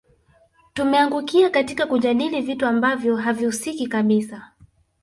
Tumeangukia 0.73 1.49
katika 1.49 1.85
kujadili 1.87 2.41
vitu 2.41 2.65
ambavyo 2.65 3.15
havihusiki 3.15 3.87
kabisa 3.87 4.51